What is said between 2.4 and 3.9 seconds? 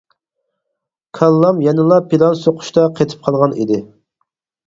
سوقۇشتا قېتىپ قالغان ئىدى.